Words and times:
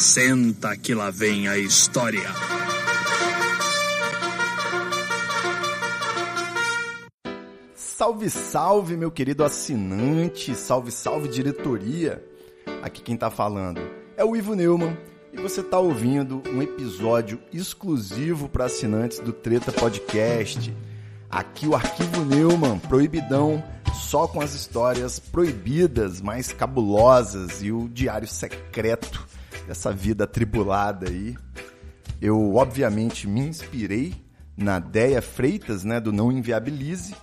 Senta 0.00 0.74
que 0.78 0.94
lá 0.94 1.10
vem 1.10 1.46
a 1.46 1.58
história. 1.58 2.32
Salve, 7.74 8.30
salve, 8.30 8.96
meu 8.96 9.10
querido 9.10 9.44
assinante, 9.44 10.54
salve, 10.54 10.90
salve, 10.90 11.28
diretoria. 11.28 12.24
Aqui 12.82 13.02
quem 13.02 13.14
tá 13.14 13.30
falando 13.30 13.78
é 14.16 14.24
o 14.24 14.34
Ivo 14.34 14.54
Neumann 14.54 14.96
e 15.34 15.36
você 15.36 15.62
tá 15.62 15.78
ouvindo 15.78 16.42
um 16.48 16.62
episódio 16.62 17.38
exclusivo 17.52 18.48
para 18.48 18.64
assinantes 18.64 19.20
do 19.20 19.34
Treta 19.34 19.70
Podcast. 19.70 20.74
Aqui 21.28 21.68
o 21.68 21.74
Arquivo 21.74 22.24
Neumann, 22.24 22.78
proibidão, 22.78 23.62
só 23.92 24.26
com 24.26 24.40
as 24.40 24.54
histórias 24.54 25.18
proibidas, 25.18 26.22
mais 26.22 26.54
cabulosas 26.54 27.62
e 27.62 27.70
o 27.70 27.86
diário 27.86 28.26
secreto 28.26 29.28
dessa 29.66 29.92
vida 29.92 30.24
atribulada 30.24 31.08
aí. 31.08 31.36
Eu, 32.20 32.54
obviamente, 32.54 33.26
me 33.26 33.40
inspirei 33.40 34.14
na 34.56 34.78
Deia 34.78 35.22
Freitas, 35.22 35.84
né, 35.84 35.98
do 35.98 36.12
Não 36.12 36.30
Inviabilize, 36.30 37.14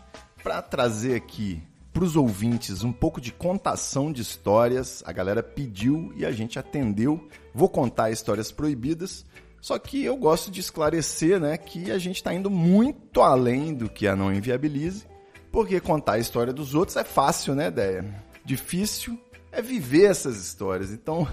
para 0.44 0.62
trazer 0.62 1.16
aqui 1.16 1.62
para 1.98 2.04
os 2.04 2.16
ouvintes 2.16 2.84
um 2.84 2.92
pouco 2.92 3.20
de 3.20 3.32
contação 3.32 4.12
de 4.12 4.22
histórias. 4.22 5.04
A 5.06 5.12
galera 5.12 5.42
pediu 5.42 6.14
e 6.16 6.26
a 6.26 6.32
gente 6.32 6.60
atendeu. 6.60 7.28
Vou 7.54 7.68
contar 7.68 8.12
histórias 8.12 8.52
proibidas. 8.52 9.26
Só 9.60 9.80
que 9.80 10.04
eu 10.04 10.16
gosto 10.16 10.52
de 10.52 10.60
esclarecer 10.60 11.40
né, 11.40 11.58
que 11.58 11.92
a 11.92 11.98
gente 11.98 12.18
está 12.18 12.34
indo 12.34 12.50
muito 12.50 13.22
além 13.22 13.74
do 13.74 13.90
que 13.90 14.08
a 14.08 14.16
Não 14.16 14.32
Inviabilize, 14.32 15.06
porque 15.52 15.80
contar 15.80 16.14
a 16.14 16.20
história 16.20 16.54
dos 16.54 16.76
outros 16.76 16.98
é 16.98 17.04
fácil, 17.04 17.56
né, 17.56 17.72
Deia? 17.72 18.24
Difícil 18.46 19.20
é 19.52 19.62
viver 19.62 20.06
essas 20.06 20.38
histórias. 20.38 20.92
Então, 20.92 21.28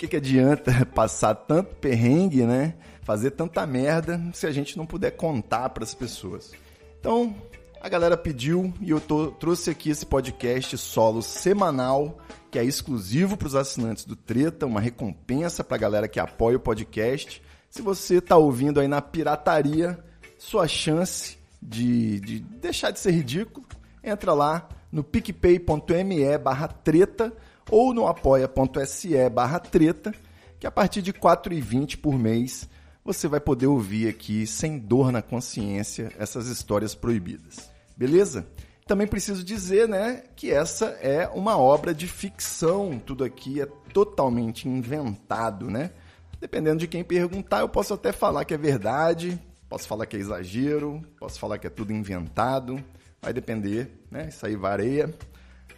que, 0.00 0.08
que 0.08 0.16
adianta 0.16 0.72
passar 0.94 1.34
tanto 1.34 1.74
perrengue, 1.76 2.44
né? 2.44 2.74
Fazer 3.02 3.32
tanta 3.32 3.66
merda 3.66 4.20
se 4.32 4.46
a 4.46 4.52
gente 4.52 4.78
não 4.78 4.86
puder 4.86 5.10
contar 5.10 5.68
para 5.70 5.84
as 5.84 5.94
pessoas. 5.94 6.52
Então, 6.98 7.34
a 7.82 7.88
galera 7.88 8.16
pediu 8.16 8.72
e 8.80 8.90
eu 8.90 9.00
tô, 9.00 9.30
trouxe 9.32 9.68
aqui 9.70 9.90
esse 9.90 10.06
podcast 10.06 10.78
solo 10.78 11.20
semanal, 11.20 12.18
que 12.50 12.58
é 12.58 12.64
exclusivo 12.64 13.36
para 13.36 13.48
os 13.48 13.54
assinantes 13.54 14.06
do 14.06 14.16
Treta, 14.16 14.64
uma 14.64 14.80
recompensa 14.80 15.62
para 15.62 15.76
a 15.76 15.80
galera 15.80 16.08
que 16.08 16.18
apoia 16.18 16.56
o 16.56 16.60
podcast. 16.60 17.42
Se 17.68 17.82
você 17.82 18.16
está 18.16 18.36
ouvindo 18.36 18.80
aí 18.80 18.88
na 18.88 19.02
pirataria, 19.02 20.02
sua 20.38 20.66
chance 20.66 21.36
de, 21.60 22.20
de 22.20 22.40
deixar 22.40 22.90
de 22.90 22.98
ser 22.98 23.10
ridículo, 23.10 23.66
entra 24.02 24.32
lá 24.32 24.66
no 24.90 25.04
picpay.me 25.04 26.38
barra 26.38 26.68
treta 26.68 27.32
ou 27.70 27.94
no 27.94 28.06
apoia.se 28.06 29.28
barra 29.30 29.58
treta, 29.58 30.14
que 30.58 30.66
a 30.66 30.70
partir 30.70 31.02
de 31.02 31.10
R$ 31.10 31.18
4,20 31.18 31.96
por 31.96 32.18
mês 32.18 32.68
você 33.04 33.26
vai 33.26 33.40
poder 33.40 33.66
ouvir 33.66 34.08
aqui, 34.08 34.46
sem 34.46 34.78
dor 34.78 35.10
na 35.10 35.22
consciência, 35.22 36.12
essas 36.18 36.46
histórias 36.46 36.94
proibidas. 36.94 37.70
Beleza? 37.96 38.46
Também 38.86 39.06
preciso 39.06 39.42
dizer, 39.44 39.88
né, 39.88 40.24
que 40.34 40.50
essa 40.50 40.86
é 41.00 41.28
uma 41.28 41.56
obra 41.56 41.94
de 41.94 42.06
ficção, 42.06 43.00
tudo 43.04 43.24
aqui 43.24 43.60
é 43.60 43.66
totalmente 43.92 44.68
inventado, 44.68 45.70
né? 45.70 45.92
Dependendo 46.40 46.78
de 46.78 46.88
quem 46.88 47.04
perguntar, 47.04 47.60
eu 47.60 47.68
posso 47.68 47.94
até 47.94 48.12
falar 48.12 48.44
que 48.44 48.54
é 48.54 48.58
verdade, 48.58 49.40
posso 49.68 49.86
falar 49.86 50.06
que 50.06 50.16
é 50.16 50.20
exagero, 50.20 51.02
posso 51.18 51.38
falar 51.38 51.58
que 51.58 51.66
é 51.66 51.70
tudo 51.70 51.92
inventado, 51.92 52.82
vai 53.22 53.32
depender, 53.32 53.90
né? 54.10 54.28
Isso 54.28 54.44
aí 54.44 54.56
varia. 54.56 55.14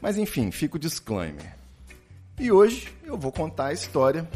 Mas 0.01 0.17
enfim, 0.17 0.51
fica 0.51 0.77
o 0.77 0.81
disclaimer. 0.81 1.62
E 2.41 2.51
hoje 2.51 2.89
eu 3.05 3.17
vou 3.17 3.31
contar 3.31 3.67
a 3.67 3.73
história 3.73 4.29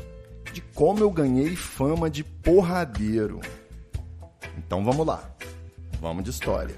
de 0.53 0.61
como 0.61 1.01
eu 1.01 1.11
ganhei 1.11 1.57
fama 1.57 2.11
de 2.11 2.23
porradeiro. 2.23 3.41
Então 4.59 4.85
vamos 4.85 5.07
lá. 5.07 5.29
Vamos 6.01 6.23
de 6.23 6.31
história. 6.31 6.77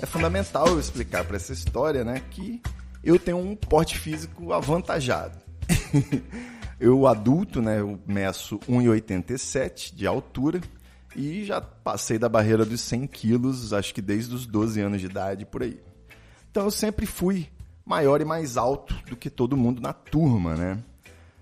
É 0.00 0.06
fundamental 0.06 0.68
eu 0.68 0.78
explicar 0.78 1.24
para 1.24 1.36
essa 1.36 1.52
história, 1.52 2.04
né, 2.04 2.22
que 2.30 2.60
eu 3.02 3.18
tenho 3.18 3.38
um 3.38 3.56
porte 3.56 3.98
físico 3.98 4.52
avantajado. 4.52 5.38
eu 6.78 7.06
adulto, 7.06 7.62
né, 7.62 7.80
eu 7.80 7.98
meço 8.06 8.58
1,87 8.60 9.94
de 9.94 10.06
altura 10.06 10.60
e 11.16 11.44
já 11.44 11.60
passei 11.60 12.18
da 12.18 12.28
barreira 12.28 12.64
dos 12.64 12.80
100 12.82 13.06
quilos, 13.06 13.72
acho 13.72 13.94
que 13.94 14.02
desde 14.02 14.34
os 14.34 14.46
12 14.46 14.80
anos 14.80 15.00
de 15.00 15.06
idade, 15.06 15.46
por 15.46 15.62
aí. 15.62 15.80
Então 16.50 16.64
eu 16.64 16.70
sempre 16.70 17.06
fui 17.06 17.48
maior 17.84 18.20
e 18.20 18.24
mais 18.24 18.56
alto 18.56 18.94
do 19.08 19.16
que 19.16 19.30
todo 19.30 19.56
mundo 19.56 19.80
na 19.80 19.92
turma, 19.92 20.54
né? 20.54 20.78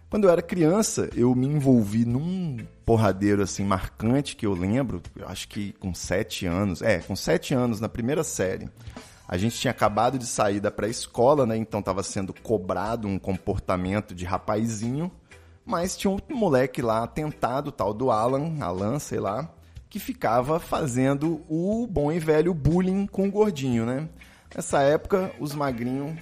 Quando 0.08 0.24
eu 0.24 0.30
era 0.30 0.42
criança, 0.42 1.10
eu 1.16 1.34
me 1.34 1.46
envolvi 1.46 2.04
num 2.04 2.58
porradeiro 2.86 3.42
assim 3.42 3.64
marcante 3.64 4.36
que 4.36 4.46
eu 4.46 4.52
lembro, 4.52 5.02
eu 5.16 5.26
acho 5.26 5.48
que 5.48 5.72
com 5.72 5.92
sete 5.92 6.46
anos, 6.46 6.82
é, 6.82 6.98
com 6.98 7.16
sete 7.16 7.52
anos 7.52 7.80
na 7.80 7.88
primeira 7.88 8.22
série. 8.22 8.68
A 9.26 9.36
gente 9.36 9.58
tinha 9.58 9.70
acabado 9.70 10.18
de 10.18 10.26
sair 10.26 10.60
da 10.60 10.70
pré-escola, 10.70 11.46
né? 11.46 11.56
Então 11.56 11.80
estava 11.80 12.02
sendo 12.02 12.32
cobrado 12.32 13.08
um 13.08 13.18
comportamento 13.18 14.14
de 14.14 14.24
rapazinho, 14.24 15.10
mas 15.64 15.96
tinha 15.96 16.10
um 16.10 16.18
moleque 16.30 16.80
lá 16.82 17.06
tentado, 17.06 17.72
tal 17.72 17.92
do 17.92 18.10
Alan, 18.10 18.54
Alan, 18.60 18.98
sei 19.00 19.18
lá, 19.18 19.50
que 19.94 20.00
ficava 20.00 20.58
fazendo 20.58 21.40
o 21.48 21.86
bom 21.88 22.10
e 22.10 22.18
velho 22.18 22.52
bullying 22.52 23.06
com 23.06 23.28
o 23.28 23.30
gordinho, 23.30 23.86
né? 23.86 24.08
Nessa 24.52 24.82
época, 24.82 25.30
os 25.38 25.54
magrinhos 25.54 26.18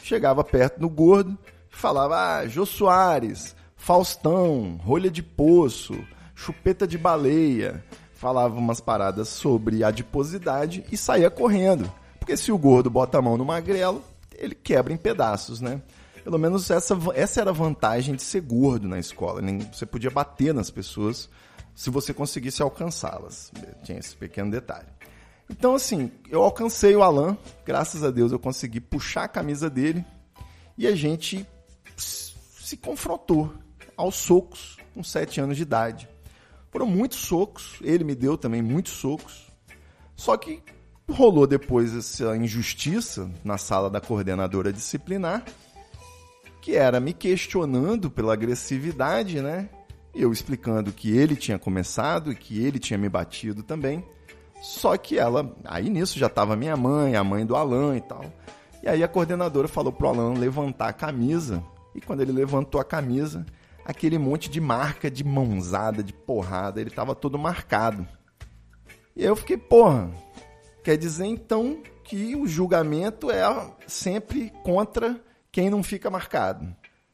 chegava 0.00 0.44
perto 0.44 0.78
do 0.78 0.88
gordo 0.88 1.36
e 1.68 1.76
falava: 1.76 2.14
"Ah, 2.16 2.46
Jô 2.46 2.64
Soares, 2.64 3.56
Faustão, 3.76 4.78
rolha 4.80 5.10
de 5.10 5.24
poço, 5.24 5.98
chupeta 6.36 6.86
de 6.86 6.96
baleia". 6.96 7.84
Falava 8.14 8.56
umas 8.56 8.80
paradas 8.80 9.28
sobre 9.28 9.82
adiposidade 9.82 10.84
e 10.92 10.96
saía 10.96 11.28
correndo. 11.28 11.92
Porque 12.20 12.36
se 12.36 12.52
o 12.52 12.58
gordo 12.58 12.88
bota 12.88 13.18
a 13.18 13.22
mão 13.22 13.36
no 13.36 13.44
magrelo, 13.44 14.04
ele 14.38 14.54
quebra 14.54 14.92
em 14.92 14.96
pedaços, 14.96 15.60
né? 15.60 15.82
Pelo 16.22 16.38
menos 16.38 16.70
essa, 16.70 16.96
essa 17.12 17.40
era 17.40 17.50
a 17.50 17.52
vantagem 17.52 18.14
de 18.14 18.22
ser 18.22 18.42
gordo 18.42 18.86
na 18.86 19.00
escola. 19.00 19.42
Você 19.72 19.84
podia 19.84 20.12
bater 20.12 20.54
nas 20.54 20.70
pessoas 20.70 21.28
se 21.76 21.90
você 21.90 22.14
conseguisse 22.14 22.62
alcançá-las. 22.62 23.52
Tinha 23.84 23.98
esse 23.98 24.16
pequeno 24.16 24.50
detalhe. 24.50 24.88
Então, 25.48 25.74
assim, 25.74 26.10
eu 26.28 26.42
alcancei 26.42 26.96
o 26.96 27.02
Alan, 27.02 27.36
graças 27.64 28.02
a 28.02 28.10
Deus 28.10 28.32
eu 28.32 28.38
consegui 28.38 28.80
puxar 28.80 29.24
a 29.24 29.28
camisa 29.28 29.70
dele 29.70 30.04
e 30.76 30.86
a 30.86 30.96
gente 30.96 31.46
se 31.96 32.76
confrontou 32.78 33.54
aos 33.96 34.16
socos 34.16 34.78
com 34.92 35.04
sete 35.04 35.40
anos 35.40 35.56
de 35.56 35.62
idade. 35.62 36.08
Foram 36.70 36.86
muitos 36.86 37.18
socos, 37.18 37.76
ele 37.82 38.02
me 38.02 38.14
deu 38.14 38.36
também 38.36 38.62
muitos 38.62 38.94
socos. 38.94 39.46
Só 40.16 40.36
que 40.36 40.62
rolou 41.08 41.46
depois 41.46 41.94
essa 41.94 42.36
injustiça 42.36 43.30
na 43.44 43.58
sala 43.58 43.88
da 43.88 44.00
coordenadora 44.00 44.72
disciplinar, 44.72 45.44
que 46.60 46.74
era 46.74 46.98
me 46.98 47.12
questionando 47.12 48.10
pela 48.10 48.32
agressividade, 48.32 49.40
né? 49.40 49.68
Eu 50.22 50.32
explicando 50.32 50.92
que 50.92 51.16
ele 51.16 51.36
tinha 51.36 51.58
começado 51.58 52.32
e 52.32 52.34
que 52.34 52.64
ele 52.64 52.78
tinha 52.78 52.98
me 52.98 53.08
batido 53.08 53.62
também. 53.62 54.04
Só 54.62 54.96
que 54.96 55.18
ela, 55.18 55.54
aí 55.64 55.90
nisso 55.90 56.18
já 56.18 56.26
estava 56.26 56.56
minha 56.56 56.76
mãe, 56.76 57.14
a 57.14 57.22
mãe 57.22 57.44
do 57.44 57.54
Alan 57.54 57.96
e 57.96 58.00
tal. 58.00 58.24
E 58.82 58.88
aí 58.88 59.02
a 59.02 59.08
coordenadora 59.08 59.68
falou 59.68 59.92
pro 59.92 60.08
Alan 60.08 60.34
levantar 60.34 60.88
a 60.88 60.92
camisa. 60.92 61.62
E 61.94 62.00
quando 62.00 62.20
ele 62.20 62.32
levantou 62.32 62.80
a 62.80 62.84
camisa, 62.84 63.44
aquele 63.84 64.18
monte 64.18 64.50
de 64.50 64.60
marca 64.60 65.10
de 65.10 65.22
mãozada, 65.22 66.02
de 66.02 66.12
porrada, 66.12 66.80
ele 66.80 66.90
estava 66.90 67.14
todo 67.14 67.38
marcado. 67.38 68.06
E 69.14 69.24
eu 69.24 69.36
fiquei, 69.36 69.56
porra, 69.56 70.10
quer 70.82 70.96
dizer 70.96 71.26
então 71.26 71.82
que 72.04 72.36
o 72.36 72.46
julgamento 72.46 73.30
é 73.30 73.42
sempre 73.86 74.52
contra 74.62 75.20
quem 75.50 75.70
não 75.70 75.82
fica 75.82 76.10
marcado. 76.10 76.66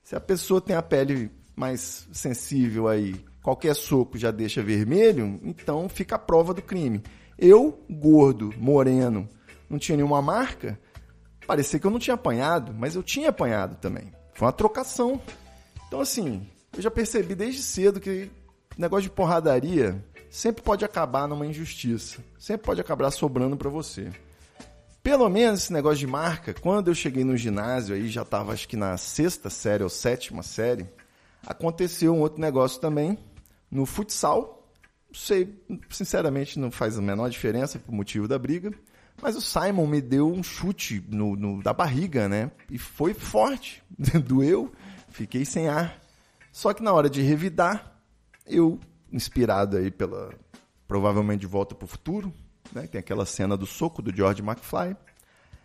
Se 0.03 0.17
a 0.17 0.21
pessoa 0.21 0.61
tem 0.61 0.75
a 0.75 0.83
pele 0.83 1.31
mais 1.55 2.09
sensível 2.13 2.89
aí, 2.89 3.15
qualquer 3.43 3.75
soco 3.75 4.17
já 4.17 4.31
deixa 4.31 4.63
vermelho, 4.63 5.41
então 5.43 5.89
fica 5.89 6.17
a 6.17 6.19
prova 6.19 6.55
do 6.55 6.63
crime. 6.63 7.03
Eu, 7.39 7.85
gordo, 7.91 8.55
moreno, 8.57 9.29
não 9.69 9.79
tinha 9.79 9.97
nenhuma 9.97 10.23
marca, 10.23 10.79
parecia 11.47 11.79
que 11.79 11.87
eu 11.87 11.91
não 11.91 11.99
tinha 11.99 12.15
apanhado, 12.15 12.73
mas 12.73 12.95
eu 12.95 13.03
tinha 13.03 13.31
apanhado 13.31 13.77
também. 13.77 14.13
Foi 14.35 14.47
uma 14.47 14.53
trocação. 14.53 15.21
Então, 15.87 16.01
assim, 16.01 16.47
eu 16.75 16.83
já 16.83 16.91
percebi 16.91 17.35
desde 17.35 17.63
cedo 17.63 18.01
que 18.01 18.31
negócio 18.79 19.05
de 19.05 19.11
porradaria 19.11 20.03
sempre 20.31 20.63
pode 20.63 20.85
acabar 20.85 21.29
numa 21.29 21.47
injustiça. 21.47 22.21
Sempre 22.39 22.67
pode 22.67 22.81
acabar 22.81 23.11
sobrando 23.11 23.57
para 23.57 23.69
você. 23.69 24.11
Pelo 25.03 25.29
menos 25.29 25.65
esse 25.65 25.73
negócio 25.73 25.99
de 25.99 26.07
marca, 26.07 26.55
quando 26.55 26.89
eu 26.89 26.95
cheguei 26.95 27.25
no 27.25 27.37
ginásio 27.37 27.95
aí, 27.95 28.09
já 28.09 28.23
estava 28.23 28.53
acho 28.53 28.69
que 28.69 28.77
na 28.77 28.97
sexta 28.97 29.51
série 29.51 29.83
ou 29.83 29.89
sétima 29.89 30.43
série, 30.43 30.87
Aconteceu 31.47 32.15
um 32.15 32.21
outro 32.21 32.41
negócio 32.41 32.81
também 32.81 33.19
no 33.71 33.87
futsal. 33.87 34.71
Sei, 35.13 35.63
sinceramente, 35.91 36.59
não 36.59 36.71
faz 36.71 36.99
a 36.99 37.03
menor 37.03 37.29
diferença 37.29 37.79
por 37.79 37.93
motivo 37.93 38.27
da 38.27 38.39
briga. 38.39 38.73
Mas 39.21 39.37
o 39.37 39.41
Simon 39.41 39.87
me 39.87 40.01
deu 40.01 40.33
um 40.33 40.43
chute 40.43 41.05
no, 41.09 41.37
no 41.37 41.63
da 41.63 41.73
barriga, 41.73 42.29
né? 42.29 42.51
E 42.71 42.79
foi 42.79 43.13
forte, 43.15 43.83
doeu, 44.25 44.73
fiquei 45.09 45.45
sem 45.45 45.69
ar. 45.69 46.01
Só 46.51 46.73
que 46.73 46.83
na 46.83 46.93
hora 46.93 47.09
de 47.09 47.23
revidar, 47.23 48.01
eu, 48.47 48.79
inspirado 49.13 49.77
aí 49.77 49.91
pela 49.91 50.35
provavelmente 50.89 51.41
de 51.41 51.47
volta 51.47 51.75
para 51.75 51.85
o 51.85 51.89
futuro, 51.89 52.33
né? 52.73 52.87
Tem 52.87 52.99
aquela 52.99 53.25
cena 53.25 53.57
do 53.57 53.67
soco 53.67 54.03
do 54.03 54.15
George 54.15 54.43
McFly. 54.43 54.97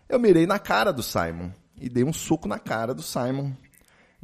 Eu 0.08 0.20
mirei 0.20 0.46
na 0.46 0.60
cara 0.60 0.92
do 0.92 1.04
Simon 1.04 1.52
e 1.80 1.90
dei 1.90 2.04
um 2.04 2.14
soco 2.14 2.48
na 2.48 2.60
cara 2.60 2.94
do 2.94 3.02
Simon. 3.02 3.52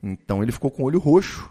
Então 0.03 0.43
ele 0.43 0.51
ficou 0.51 0.69
com 0.69 0.83
o 0.83 0.85
olho 0.85 0.99
roxo 0.99 1.49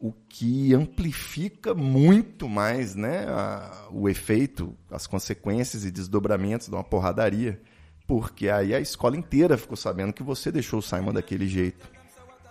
o 0.00 0.12
que 0.28 0.74
amplifica 0.74 1.74
muito 1.74 2.48
mais 2.48 2.94
né, 2.94 3.26
a, 3.28 3.88
o 3.90 4.08
efeito, 4.08 4.76
as 4.90 5.06
consequências 5.06 5.84
e 5.84 5.90
desdobramentos 5.90 6.68
de 6.68 6.74
uma 6.74 6.84
porradaria, 6.84 7.60
porque 8.06 8.48
aí 8.48 8.74
a 8.74 8.80
escola 8.80 9.16
inteira 9.16 9.58
ficou 9.58 9.76
sabendo 9.76 10.12
que 10.12 10.22
você 10.22 10.52
deixou 10.52 10.78
o 10.78 10.82
Simon 10.82 11.12
daquele 11.12 11.48
jeito. 11.48 11.90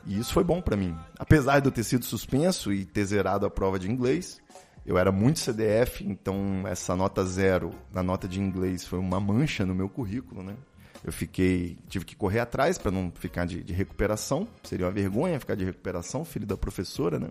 E 0.05 0.19
isso 0.19 0.33
foi 0.33 0.43
bom 0.43 0.61
para 0.61 0.75
mim. 0.75 0.95
Apesar 1.17 1.59
de 1.59 1.67
eu 1.67 1.71
ter 1.71 1.83
sido 1.83 2.03
suspenso 2.03 2.71
e 2.71 2.85
ter 2.85 3.05
zerado 3.05 3.45
a 3.45 3.49
prova 3.49 3.79
de 3.79 3.89
inglês, 3.89 4.41
eu 4.85 4.97
era 4.97 5.11
muito 5.11 5.39
CDF, 5.39 6.05
então 6.05 6.63
essa 6.65 6.95
nota 6.95 7.25
zero 7.25 7.71
na 7.93 8.03
nota 8.03 8.27
de 8.27 8.39
inglês 8.39 8.85
foi 8.85 8.99
uma 8.99 9.19
mancha 9.19 9.65
no 9.65 9.75
meu 9.75 9.89
currículo, 9.89 10.43
né? 10.43 10.55
Eu 11.03 11.11
fiquei, 11.11 11.77
tive 11.87 12.05
que 12.05 12.15
correr 12.15 12.39
atrás 12.39 12.77
para 12.77 12.91
não 12.91 13.11
ficar 13.11 13.45
de, 13.45 13.63
de, 13.63 13.73
recuperação. 13.73 14.47
Seria 14.63 14.85
uma 14.85 14.91
vergonha 14.91 15.39
ficar 15.39 15.55
de 15.55 15.63
recuperação, 15.63 16.25
filho 16.25 16.45
da 16.45 16.57
professora, 16.57 17.19
né? 17.19 17.29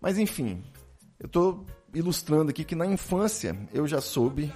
Mas 0.00 0.18
enfim, 0.18 0.62
eu 1.18 1.26
estou 1.26 1.66
ilustrando 1.94 2.50
aqui 2.50 2.64
que 2.64 2.74
na 2.74 2.86
infância 2.86 3.56
eu 3.72 3.86
já 3.86 4.00
soube 4.00 4.52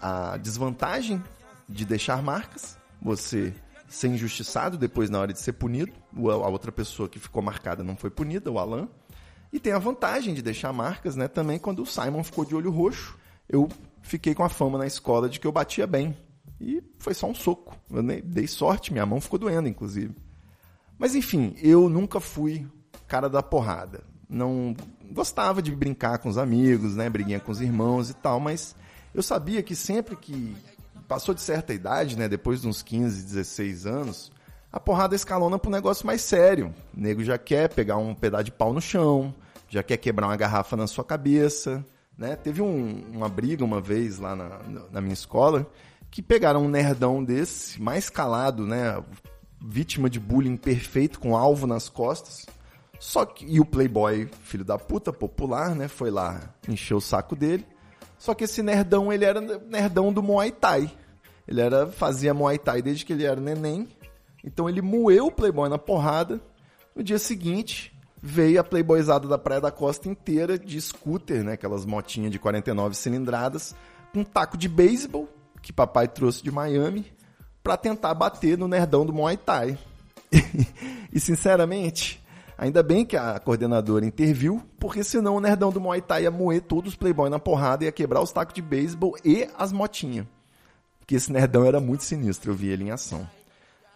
a 0.00 0.36
desvantagem 0.36 1.22
de 1.68 1.84
deixar 1.84 2.22
marcas. 2.22 2.78
Você 3.00 3.54
ser 3.88 4.08
injustiçado 4.08 4.76
depois 4.76 5.08
na 5.08 5.18
hora 5.18 5.32
de 5.32 5.40
ser 5.40 5.54
punido. 5.54 5.92
A 6.14 6.48
outra 6.48 6.70
pessoa 6.70 7.08
que 7.08 7.18
ficou 7.18 7.42
marcada 7.42 7.82
não 7.82 7.96
foi 7.96 8.10
punida, 8.10 8.50
o 8.50 8.58
Alan. 8.58 8.88
E 9.52 9.58
tem 9.58 9.72
a 9.72 9.78
vantagem 9.78 10.34
de 10.34 10.42
deixar 10.42 10.72
marcas, 10.72 11.16
né? 11.16 11.26
Também 11.26 11.58
quando 11.58 11.82
o 11.82 11.86
Simon 11.86 12.22
ficou 12.22 12.44
de 12.44 12.54
olho 12.54 12.70
roxo, 12.70 13.16
eu 13.48 13.68
fiquei 14.02 14.34
com 14.34 14.44
a 14.44 14.48
fama 14.48 14.78
na 14.78 14.86
escola 14.86 15.28
de 15.28 15.40
que 15.40 15.46
eu 15.46 15.52
batia 15.52 15.86
bem. 15.86 16.14
E 16.60 16.82
foi 16.98 17.14
só 17.14 17.26
um 17.28 17.34
soco. 17.34 17.76
Eu 17.90 18.02
dei 18.02 18.46
sorte, 18.46 18.92
minha 18.92 19.06
mão 19.06 19.20
ficou 19.20 19.38
doendo, 19.38 19.68
inclusive. 19.68 20.14
Mas 20.98 21.14
enfim, 21.14 21.54
eu 21.62 21.88
nunca 21.88 22.18
fui 22.20 22.66
cara 23.06 23.28
da 23.28 23.42
porrada. 23.42 24.02
Não 24.28 24.76
gostava 25.10 25.62
de 25.62 25.70
brincar 25.74 26.18
com 26.18 26.28
os 26.28 26.36
amigos, 26.36 26.96
né? 26.96 27.08
Briguinha 27.08 27.40
com 27.40 27.52
os 27.52 27.60
irmãos 27.60 28.10
e 28.10 28.14
tal, 28.14 28.40
mas 28.40 28.76
eu 29.14 29.22
sabia 29.22 29.62
que 29.62 29.74
sempre 29.74 30.16
que 30.16 30.54
passou 31.06 31.34
de 31.34 31.40
certa 31.40 31.72
idade, 31.72 32.18
né? 32.18 32.28
Depois 32.28 32.60
de 32.60 32.68
uns 32.68 32.82
15, 32.82 33.24
16 33.24 33.86
anos, 33.86 34.32
a 34.70 34.78
porrada 34.78 35.14
escalona 35.14 35.58
para 35.58 35.70
negócio 35.70 36.06
mais 36.06 36.20
sério. 36.20 36.74
O 36.94 37.00
nego 37.00 37.24
já 37.24 37.38
quer 37.38 37.72
pegar 37.72 37.96
um 37.96 38.14
pedaço 38.14 38.44
de 38.44 38.52
pau 38.52 38.72
no 38.74 38.80
chão, 38.80 39.34
já 39.68 39.82
quer 39.82 39.96
quebrar 39.96 40.26
uma 40.26 40.36
garrafa 40.36 40.76
na 40.76 40.86
sua 40.86 41.04
cabeça. 41.04 41.84
Né? 42.16 42.36
Teve 42.36 42.60
um, 42.60 43.04
uma 43.12 43.28
briga 43.28 43.64
uma 43.64 43.80
vez 43.80 44.18
lá 44.18 44.36
na, 44.36 44.60
na 44.90 45.00
minha 45.00 45.14
escola 45.14 45.66
que 46.10 46.22
pegaram 46.22 46.64
um 46.64 46.68
nerdão 46.68 47.22
desse, 47.22 47.80
mais 47.80 48.08
calado, 48.08 48.66
né? 48.66 49.02
Vítima 49.60 50.08
de 50.08 50.18
bullying 50.18 50.56
perfeito, 50.56 51.18
com 51.18 51.36
alvo 51.36 51.66
nas 51.66 51.88
costas. 51.88 52.46
Só 52.98 53.24
que. 53.24 53.44
E 53.46 53.60
o 53.60 53.64
Playboy, 53.64 54.28
filho 54.42 54.64
da 54.64 54.78
puta, 54.78 55.12
popular, 55.12 55.74
né? 55.74 55.88
Foi 55.88 56.10
lá 56.10 56.54
encher 56.68 56.94
o 56.94 57.00
saco 57.00 57.36
dele. 57.36 57.66
Só 58.16 58.34
que 58.34 58.44
esse 58.44 58.62
nerdão, 58.62 59.12
ele 59.12 59.24
era 59.24 59.40
nerdão 59.40 60.12
do 60.12 60.22
Muay 60.22 60.50
Thai. 60.50 60.90
Ele 61.46 61.60
era, 61.60 61.86
fazia 61.86 62.34
Muay 62.34 62.58
Thai 62.58 62.82
desde 62.82 63.04
que 63.04 63.12
ele 63.12 63.24
era 63.24 63.40
neném. 63.40 63.88
Então 64.44 64.68
ele 64.68 64.82
moeu 64.82 65.26
o 65.26 65.32
Playboy 65.32 65.68
na 65.68 65.78
porrada. 65.78 66.40
No 66.94 67.02
dia 67.02 67.18
seguinte, 67.18 67.96
veio 68.20 68.60
a 68.60 68.64
Playboyzada 68.64 69.28
da 69.28 69.38
Praia 69.38 69.60
da 69.60 69.70
Costa 69.70 70.08
inteira 70.08 70.58
de 70.58 70.80
scooter, 70.80 71.44
né? 71.44 71.52
Aquelas 71.52 71.84
motinhas 71.84 72.32
de 72.32 72.38
49 72.38 72.96
cilindradas, 72.96 73.74
com 74.12 74.20
um 74.20 74.24
taco 74.24 74.56
de 74.56 74.68
beisebol 74.68 75.28
que 75.62 75.72
papai 75.72 76.08
trouxe 76.08 76.42
de 76.42 76.50
Miami 76.50 77.10
para 77.62 77.76
tentar 77.76 78.14
bater 78.14 78.56
no 78.56 78.68
nerdão 78.68 79.04
do 79.04 79.12
Muay 79.12 79.36
Thai. 79.36 79.78
e 81.12 81.20
sinceramente, 81.20 82.22
ainda 82.56 82.82
bem 82.82 83.04
que 83.04 83.16
a 83.16 83.38
coordenadora 83.38 84.06
interviu, 84.06 84.62
porque 84.78 85.04
senão 85.04 85.36
o 85.36 85.40
nerdão 85.40 85.70
do 85.70 85.80
Muay 85.80 86.00
Thai 86.00 86.22
ia 86.22 86.30
moer 86.30 86.62
todos 86.62 86.92
os 86.92 86.96
playboy 86.96 87.28
na 87.28 87.38
porrada, 87.38 87.84
ia 87.84 87.92
quebrar 87.92 88.22
os 88.22 88.32
tacos 88.32 88.54
de 88.54 88.62
beisebol 88.62 89.16
e 89.24 89.48
as 89.56 89.72
motinhas. 89.72 90.26
Porque 90.98 91.14
esse 91.14 91.32
nerdão 91.32 91.64
era 91.64 91.80
muito 91.80 92.04
sinistro, 92.04 92.52
eu 92.52 92.54
vi 92.54 92.68
ele 92.68 92.84
em 92.84 92.90
ação. 92.90 93.28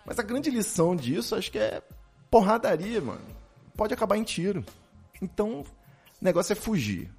Mas 0.04 0.18
a 0.18 0.22
grande 0.22 0.50
lição 0.50 0.96
disso, 0.96 1.34
acho 1.34 1.50
que 1.50 1.58
é 1.58 1.82
porradaria, 2.30 3.00
mano. 3.00 3.20
Pode 3.76 3.94
acabar 3.94 4.16
em 4.16 4.24
tiro. 4.24 4.64
Então, 5.20 5.60
o 5.60 5.66
negócio 6.20 6.52
é 6.52 6.56
fugir. 6.56 7.10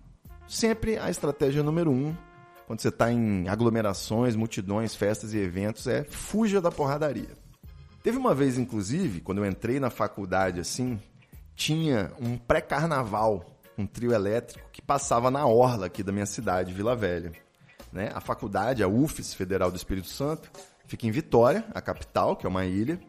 Sempre 0.47 0.97
a 0.97 1.09
estratégia 1.09 1.63
número 1.63 1.89
um 1.89 2.15
quando 2.65 2.81
você 2.81 2.89
está 2.89 3.11
em 3.11 3.47
aglomerações, 3.47 4.35
multidões, 4.35 4.95
festas 4.95 5.33
e 5.33 5.37
eventos, 5.37 5.87
é 5.87 6.03
fuja 6.03 6.61
da 6.61 6.71
porradaria. 6.71 7.29
Teve 8.01 8.17
uma 8.17 8.35
vez, 8.35 8.57
inclusive, 8.57 9.21
quando 9.21 9.37
eu 9.37 9.45
entrei 9.45 9.79
na 9.79 9.89
faculdade 9.89 10.59
assim, 10.59 10.99
tinha 11.55 12.11
um 12.19 12.37
pré-carnaval, 12.37 13.45
um 13.77 13.85
trio 13.85 14.13
elétrico 14.13 14.69
que 14.71 14.81
passava 14.81 15.31
na 15.31 15.45
orla 15.45 15.85
aqui 15.85 16.03
da 16.03 16.11
minha 16.11 16.25
cidade, 16.25 16.73
Vila 16.73 16.95
Velha. 16.95 17.31
Né? 17.91 18.11
A 18.13 18.19
faculdade, 18.19 18.83
a 18.83 18.87
UFES 18.87 19.33
Federal 19.33 19.71
do 19.71 19.77
Espírito 19.77 20.07
Santo, 20.07 20.51
fica 20.85 21.07
em 21.07 21.11
Vitória, 21.11 21.63
a 21.73 21.81
capital, 21.81 22.35
que 22.35 22.45
é 22.45 22.49
uma 22.49 22.65
ilha, 22.65 22.99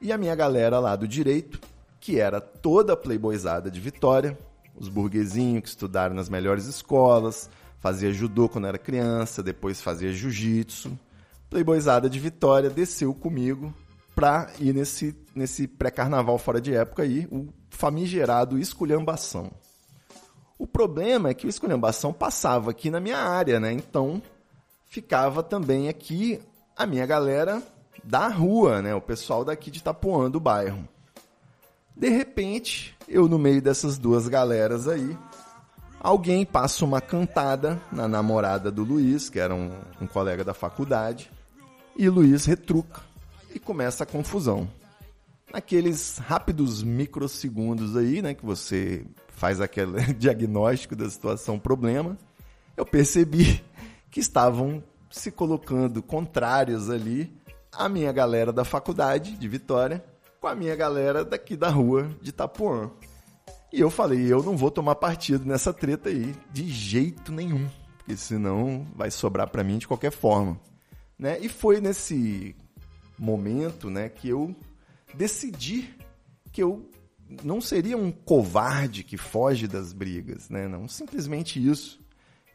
e 0.00 0.12
a 0.12 0.18
minha 0.18 0.34
galera 0.34 0.78
lá 0.78 0.96
do 0.96 1.08
direito, 1.08 1.60
que 2.00 2.20
era 2.20 2.40
toda 2.40 2.96
playboyzada 2.96 3.70
de 3.70 3.80
Vitória, 3.80 4.38
os 4.76 4.88
burguesinhos 4.88 5.62
que 5.62 5.68
estudaram 5.68 6.14
nas 6.14 6.28
melhores 6.28 6.66
escolas, 6.66 7.50
fazia 7.80 8.12
judô 8.12 8.48
quando 8.48 8.66
era 8.66 8.78
criança, 8.78 9.42
depois 9.42 9.80
fazia 9.80 10.12
jiu-jitsu. 10.12 10.98
Playboyzada 11.50 12.10
de 12.10 12.18
Vitória 12.18 12.68
desceu 12.68 13.14
comigo 13.14 13.72
pra 14.14 14.50
ir 14.58 14.74
nesse, 14.74 15.16
nesse 15.34 15.66
pré-carnaval 15.66 16.38
fora 16.38 16.60
de 16.60 16.74
época 16.74 17.04
aí, 17.04 17.26
o 17.30 17.48
famigerado 17.70 18.58
esculhambação. 18.58 19.50
O 20.58 20.66
problema 20.66 21.28
é 21.28 21.34
que 21.34 21.46
o 21.46 21.48
esculhambação 21.48 22.12
passava 22.12 22.72
aqui 22.72 22.90
na 22.90 22.98
minha 22.98 23.18
área, 23.18 23.60
né? 23.60 23.72
Então 23.72 24.20
ficava 24.86 25.42
também 25.42 25.88
aqui 25.88 26.40
a 26.76 26.84
minha 26.84 27.06
galera 27.06 27.62
da 28.02 28.26
rua, 28.26 28.82
né? 28.82 28.94
O 28.94 29.00
pessoal 29.00 29.44
daqui 29.44 29.70
de 29.70 29.78
Itapuã, 29.78 30.28
do 30.28 30.40
bairro. 30.40 30.88
De 31.96 32.08
repente, 32.08 32.96
eu 33.08 33.28
no 33.28 33.38
meio 33.38 33.62
dessas 33.62 33.98
duas 33.98 34.26
galeras 34.26 34.88
aí, 34.88 35.16
Alguém 36.00 36.44
passa 36.46 36.84
uma 36.84 37.00
cantada 37.00 37.80
na 37.90 38.06
namorada 38.06 38.70
do 38.70 38.84
Luiz, 38.84 39.28
que 39.28 39.38
era 39.38 39.54
um, 39.54 39.72
um 40.00 40.06
colega 40.06 40.44
da 40.44 40.54
faculdade, 40.54 41.30
e 41.96 42.08
Luiz 42.08 42.44
retruca 42.44 43.02
e 43.52 43.58
começa 43.58 44.04
a 44.04 44.06
confusão. 44.06 44.68
Naqueles 45.52 46.18
rápidos 46.18 46.82
microsegundos 46.82 47.96
aí, 47.96 48.22
né, 48.22 48.34
que 48.34 48.46
você 48.46 49.04
faz 49.28 49.60
aquele 49.60 50.00
diagnóstico 50.14 50.94
da 50.94 51.10
situação 51.10 51.58
problema, 51.58 52.16
eu 52.76 52.86
percebi 52.86 53.64
que 54.10 54.20
estavam 54.20 54.82
se 55.10 55.32
colocando 55.32 56.02
contrários 56.02 56.88
ali 56.88 57.32
a 57.72 57.88
minha 57.88 58.12
galera 58.12 58.52
da 58.52 58.64
faculdade 58.64 59.36
de 59.36 59.48
Vitória 59.48 60.04
com 60.40 60.46
a 60.46 60.54
minha 60.54 60.76
galera 60.76 61.24
daqui 61.24 61.56
da 61.56 61.68
rua 61.68 62.08
de 62.22 62.30
Itapuã. 62.30 62.90
E 63.72 63.80
eu 63.80 63.90
falei, 63.90 64.32
eu 64.32 64.42
não 64.42 64.56
vou 64.56 64.70
tomar 64.70 64.94
partido 64.94 65.44
nessa 65.44 65.72
treta 65.72 66.08
aí, 66.08 66.34
de 66.50 66.68
jeito 66.68 67.30
nenhum, 67.30 67.68
porque 67.98 68.16
senão 68.16 68.86
vai 68.94 69.10
sobrar 69.10 69.48
para 69.50 69.62
mim 69.62 69.76
de 69.76 69.86
qualquer 69.86 70.10
forma. 70.10 70.58
Né? 71.18 71.38
E 71.40 71.48
foi 71.48 71.80
nesse 71.80 72.56
momento 73.18 73.90
né, 73.90 74.08
que 74.08 74.28
eu 74.28 74.56
decidi 75.14 75.94
que 76.50 76.62
eu 76.62 76.88
não 77.44 77.60
seria 77.60 77.96
um 77.96 78.10
covarde 78.10 79.04
que 79.04 79.18
foge 79.18 79.68
das 79.68 79.92
brigas, 79.92 80.48
né? 80.48 80.66
não 80.66 80.88
simplesmente 80.88 81.64
isso, 81.64 82.00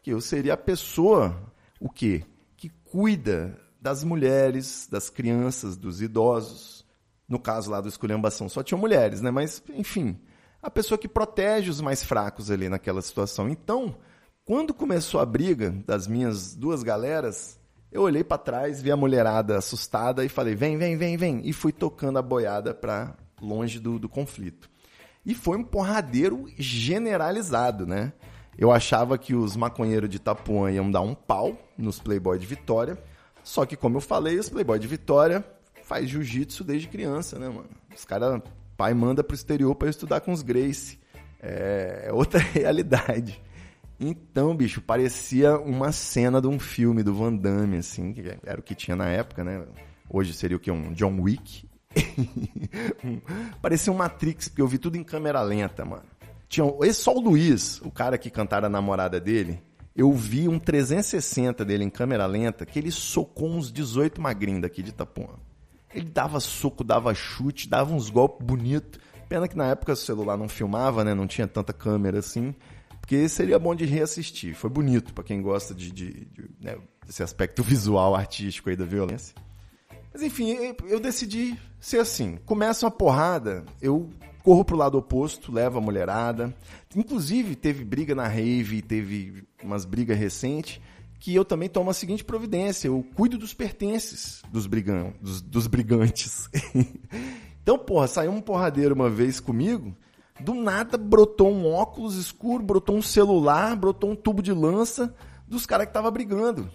que 0.01 0.12
eu 0.12 0.20
seria 0.20 0.53
a 0.55 0.58
pessoa, 0.58 1.53
o 1.79 1.89
quê? 1.89 2.24
Que 2.58 2.70
cuida 2.86 3.60
das 3.79 4.03
mulheres, 4.03 4.88
das 4.89 5.10
crianças, 5.10 5.77
dos 5.77 6.01
idosos. 6.01 6.86
No 7.27 7.38
caso 7.38 7.70
lá 7.70 7.82
do 7.82 7.88
esculhambação 7.89 8.50
só 8.50 8.63
tinham 8.63 8.79
mulheres, 8.79 9.22
né? 9.22 9.32
Mas, 9.32 9.62
enfim, 9.70 10.20
a 10.63 10.72
pessoa 10.72 10.98
que 10.98 11.10
protege 11.10 11.70
os 11.70 11.82
mais 11.82 12.01
fracos 12.01 12.50
ali 12.50 12.70
naquela 12.70 13.01
situação. 13.01 13.50
Então, 13.50 13.98
quando 14.46 14.74
começou 14.74 15.20
a 15.20 15.25
briga 15.25 15.72
das 15.86 16.08
minhas 16.08 16.55
duas 16.55 16.82
galeras, 16.82 17.60
eu 17.91 18.01
olhei 18.01 18.24
para 18.24 18.38
trás, 18.38 18.82
vi 18.82 18.89
a 18.89 18.96
mulherada 18.96 19.58
assustada 19.58 20.24
e 20.24 20.29
falei: 20.29 20.55
vem, 20.55 20.77
vem, 20.77 20.98
vem, 20.98 21.17
vem. 21.17 21.41
E 21.43 21.51
fui 21.51 21.74
tocando 21.74 22.17
a 22.17 22.22
boiada 22.22 22.74
para 22.74 23.13
longe 23.41 23.77
do, 23.77 24.00
do 24.00 24.08
conflito. 24.08 24.70
E 25.25 25.36
foi 25.36 25.58
um 25.58 25.63
porradeiro 25.63 26.46
generalizado, 26.58 27.86
né? 27.86 28.13
Eu 28.58 28.72
achava 28.72 29.17
que 29.17 29.36
os 29.36 29.55
maconheiros 29.55 30.10
de 30.10 30.17
Itapuã 30.17 30.72
iam 30.72 30.89
dar 30.89 31.01
um 31.01 31.15
pau 31.15 31.58
nos 31.77 32.00
Playboy 32.00 32.38
de 32.38 32.46
Vitória, 32.46 32.98
Só 33.43 33.65
que, 33.65 33.75
como 33.75 33.98
eu 33.98 34.01
falei, 34.01 34.38
os 34.38 34.48
Playboy 34.48 34.79
de 34.79 34.88
Vitória 34.88 35.43
faz 35.84 36.10
jiu-jitsu 36.10 36.63
desde 36.63 36.88
criança, 36.88 37.38
né, 37.38 37.50
mano? 37.50 37.70
Os 37.93 38.05
caras, 38.05 38.41
pai 38.77 38.93
manda 38.93 39.23
pro 39.23 39.35
exterior 39.35 39.75
para 39.75 39.89
estudar 39.89 40.21
com 40.21 40.31
os 40.31 40.41
Grace. 40.41 40.99
É, 41.41 42.05
é 42.07 42.13
outra 42.13 42.39
realidade. 42.53 43.41
Então, 43.99 44.55
bicho, 44.55 44.81
parecia 44.81 45.57
uma 45.57 45.91
cena 45.91 46.41
de 46.41 46.47
um 46.47 46.59
filme 46.59 47.03
do 47.03 47.13
Van 47.13 47.33
Damme, 47.33 47.77
assim, 47.77 48.11
que 48.11 48.37
era 48.43 48.59
o 48.59 48.63
que 48.63 48.75
tinha 48.75 48.95
na 48.95 49.07
época, 49.07 49.43
né? 49.43 49.63
Hoje 50.09 50.33
seria 50.33 50.57
o 50.57 50.59
que? 50.59 50.71
Um 50.71 50.93
John 50.93 51.19
Wick. 51.21 51.69
parecia 53.61 53.93
um 53.93 53.95
Matrix, 53.95 54.49
porque 54.49 54.61
eu 54.61 54.67
vi 54.67 54.77
tudo 54.77 54.97
em 54.97 55.03
câmera 55.03 55.41
lenta, 55.41 55.85
mano. 55.85 56.03
Tinha, 56.49 56.65
esse 56.81 57.01
só 57.01 57.15
o 57.15 57.21
Luiz, 57.21 57.81
o 57.81 57.91
cara 57.91 58.17
que 58.17 58.29
cantara 58.29 58.67
a 58.67 58.69
namorada 58.69 59.19
dele, 59.19 59.61
eu 59.95 60.11
vi 60.11 60.47
um 60.47 60.59
360 60.59 61.63
dele 61.63 61.83
em 61.83 61.89
câmera 61.89 62.25
lenta 62.25 62.65
que 62.65 62.79
ele 62.79 62.91
socou 62.91 63.49
uns 63.49 63.71
18 63.71 64.19
magrinhos 64.19 64.61
daqui 64.61 64.81
de 64.81 64.89
Itapuã. 64.89 65.35
Ele 65.93 66.09
dava 66.09 66.39
soco, 66.39 66.83
dava 66.83 67.13
chute, 67.13 67.69
dava 67.69 67.93
uns 67.93 68.09
golpes 68.09 68.45
bonitos. 68.45 69.00
Pena 69.29 69.47
que 69.47 69.57
na 69.57 69.67
época 69.67 69.93
o 69.93 69.95
celular 69.95 70.38
não 70.38 70.50
filmava, 70.50 71.03
né? 71.03 71.13
Não 71.13 71.27
tinha 71.27 71.47
tanta 71.47 71.71
câmera 71.73 72.19
assim. 72.19 72.53
Porque 73.00 73.27
seria 73.27 73.59
bom 73.59 73.75
de 73.75 73.85
reassistir. 73.85 74.55
Foi 74.55 74.69
bonito 74.69 75.13
para 75.13 75.23
quem 75.23 75.41
gosta 75.41 75.73
de, 75.73 75.91
de, 75.91 76.25
de 76.25 76.50
né, 76.62 76.77
desse 77.05 77.21
aspecto 77.21 77.62
visual, 77.63 78.15
artístico 78.15 78.69
aí 78.69 78.75
da 78.75 78.85
violência. 78.85 79.35
Mas 80.13 80.21
enfim, 80.21 80.55
eu 80.88 81.00
decidi 81.00 81.57
ser 81.79 82.00
assim. 82.00 82.38
Começa 82.45 82.85
uma 82.85 82.91
porrada, 82.91 83.65
eu 83.81 84.09
corro 84.43 84.63
pro 84.63 84.77
lado 84.77 84.97
oposto, 84.97 85.51
levo 85.51 85.79
a 85.79 85.81
mulherada. 85.81 86.55
Inclusive, 86.95 87.55
teve 87.55 87.83
briga 87.83 88.13
na 88.13 88.27
rave, 88.27 88.81
teve 88.81 89.43
umas 89.63 89.85
brigas 89.85 90.17
recentes, 90.17 90.79
que 91.23 91.33
eu 91.33 91.45
também 91.45 91.69
tomo 91.69 91.89
a 91.89 91.93
seguinte 91.93 92.21
providência: 92.21 92.89
eu 92.89 93.01
cuido 93.15 93.37
dos 93.37 93.53
pertences 93.53 94.41
dos, 94.51 94.67
brigão, 94.67 95.13
dos, 95.21 95.41
dos 95.41 95.67
brigantes. 95.67 96.49
então, 97.63 97.79
porra, 97.79 98.07
saiu 98.07 98.29
um 98.29 98.41
porradeiro 98.41 98.93
uma 98.93 99.09
vez 99.09 99.39
comigo, 99.39 99.95
do 100.41 100.53
nada 100.53 100.97
brotou 100.97 101.49
um 101.49 101.65
óculos 101.65 102.17
escuro, 102.17 102.61
brotou 102.61 102.97
um 102.97 103.01
celular, 103.01 103.73
brotou 103.77 104.11
um 104.11 104.17
tubo 104.17 104.41
de 104.41 104.51
lança 104.51 105.15
dos 105.47 105.65
caras 105.65 105.87
que 105.87 105.93
tava 105.93 106.11
brigando. 106.11 106.69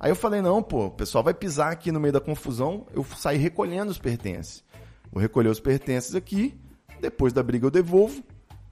Aí 0.00 0.10
eu 0.10 0.16
falei, 0.16 0.40
não, 0.40 0.62
pô, 0.62 0.86
o 0.86 0.90
pessoal 0.90 1.22
vai 1.22 1.34
pisar 1.34 1.70
aqui 1.70 1.92
no 1.92 2.00
meio 2.00 2.14
da 2.14 2.20
confusão, 2.20 2.86
eu 2.94 3.04
saí 3.04 3.36
recolhendo 3.36 3.90
os 3.90 3.98
pertences. 3.98 4.64
Vou 5.12 5.20
recolher 5.20 5.50
os 5.50 5.60
pertences 5.60 6.14
aqui, 6.14 6.58
depois 6.98 7.30
da 7.30 7.42
briga 7.42 7.66
eu 7.66 7.70
devolvo. 7.70 8.24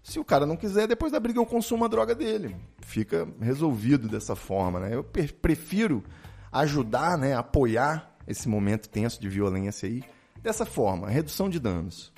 Se 0.04 0.20
o 0.20 0.24
cara 0.24 0.44
não 0.44 0.54
quiser, 0.54 0.86
depois 0.86 1.10
da 1.10 1.18
briga 1.18 1.40
eu 1.40 1.46
consumo 1.46 1.86
a 1.86 1.88
droga 1.88 2.14
dele. 2.14 2.54
Fica 2.82 3.26
resolvido 3.40 4.06
dessa 4.06 4.36
forma, 4.36 4.78
né? 4.78 4.94
Eu 4.94 5.02
prefiro 5.02 6.04
ajudar, 6.52 7.16
né, 7.16 7.34
apoiar 7.34 8.14
esse 8.28 8.46
momento 8.46 8.88
tenso 8.88 9.18
de 9.18 9.28
violência 9.30 9.88
aí 9.88 10.04
dessa 10.42 10.66
forma, 10.66 11.08
redução 11.08 11.48
de 11.48 11.58
danos. 11.58 12.12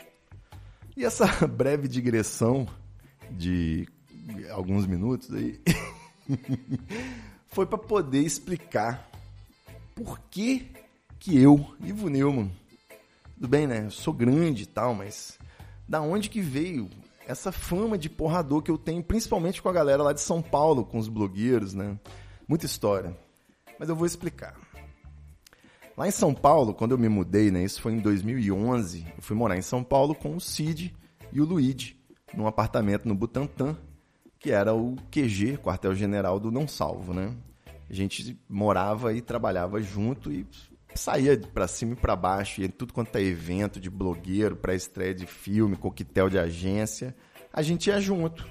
E 0.96 1.04
essa 1.04 1.26
breve 1.46 1.86
digressão 1.86 2.66
de 3.30 3.88
alguns 4.50 4.84
minutos 4.84 5.32
aí 5.32 5.60
foi 7.46 7.66
para 7.66 7.78
poder 7.78 8.20
explicar 8.20 9.08
por 9.94 10.18
que 10.28 10.72
que 11.20 11.40
eu, 11.40 11.64
Ivo 11.80 12.08
Neumann, 12.08 12.50
tudo 13.34 13.46
bem, 13.46 13.66
né? 13.66 13.84
Eu 13.86 13.90
sou 13.92 14.12
grande 14.12 14.64
e 14.64 14.66
tal, 14.66 14.92
mas 14.92 15.38
da 15.88 16.00
onde 16.00 16.28
que 16.28 16.40
veio 16.40 16.90
essa 17.26 17.50
fama 17.50 17.99
de 17.99 18.09
porrador 18.09 18.62
que 18.62 18.71
eu 18.71 18.78
tenho, 18.78 19.02
principalmente 19.02 19.61
com 19.61 19.68
a 19.68 19.73
galera 19.73 20.02
lá 20.02 20.12
de 20.12 20.21
São 20.21 20.40
Paulo, 20.40 20.85
com 20.85 20.99
os 20.99 21.09
blogueiros, 21.09 21.75
né? 21.75 21.99
Muita 22.47 22.66
história. 22.66 23.16
Mas 23.78 23.88
eu 23.88 23.97
vou 23.97 24.06
explicar. 24.06 24.54
Lá 25.97 26.06
em 26.06 26.12
São 26.12 26.33
Paulo, 26.33 26.73
quando 26.73 26.92
eu 26.92 26.99
me 26.99 27.09
mudei, 27.09 27.50
né? 27.50 27.64
Isso 27.64 27.83
foi 27.83 27.92
em 27.92 27.99
2011. 27.99 29.06
Eu 29.16 29.23
fui 29.23 29.37
morar 29.37 29.56
em 29.56 29.62
São 29.62 29.83
Paulo 29.83 30.14
com 30.14 30.37
o 30.37 30.40
Cid 30.40 30.95
e 31.33 31.40
o 31.40 31.45
Luigi, 31.45 31.99
num 32.35 32.47
apartamento 32.47 33.09
no 33.09 33.14
Butantã, 33.14 33.76
que 34.38 34.52
era 34.52 34.75
o 34.75 34.95
QG, 35.11 35.59
quartel-general 35.59 36.38
do 36.38 36.52
Não 36.52 36.68
Salvo, 36.68 37.12
né? 37.12 37.35
A 37.88 37.92
gente 37.92 38.38
morava 38.49 39.12
e 39.12 39.21
trabalhava 39.21 39.80
junto 39.80 40.33
e 40.33 40.47
saía 40.96 41.38
para 41.38 41.68
cima 41.68 41.92
e 41.92 41.96
para 41.96 42.16
baixo, 42.16 42.60
ia 42.60 42.68
tudo 42.68 42.92
quanto 42.92 43.16
é 43.16 43.22
evento 43.22 43.80
de 43.80 43.90
blogueiro, 43.90 44.56
para 44.56 44.74
estreia 44.74 45.14
de 45.14 45.26
filme, 45.26 45.76
coquetel 45.76 46.28
de 46.28 46.38
agência, 46.38 47.14
a 47.52 47.62
gente 47.62 47.88
ia 47.88 48.00
junto. 48.00 48.46